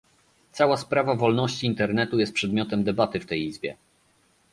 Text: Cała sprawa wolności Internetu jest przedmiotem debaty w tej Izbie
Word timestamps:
Cała 0.51 0.77
sprawa 0.77 1.15
wolności 1.15 1.67
Internetu 1.67 2.19
jest 2.19 2.33
przedmiotem 2.33 2.83
debaty 2.83 3.19
w 3.19 3.25
tej 3.25 3.43
Izbie 3.45 3.75